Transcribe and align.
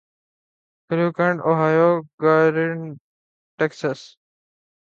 Cleveland 0.87 1.37
Ohio 1.47 1.89
گارینڈ 2.21 2.83
Texas 3.59 4.01